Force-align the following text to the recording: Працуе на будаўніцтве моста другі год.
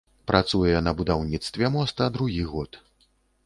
Працуе 0.29 0.79
на 0.87 0.93
будаўніцтве 1.03 1.71
моста 1.77 2.11
другі 2.19 2.43
год. 2.57 2.85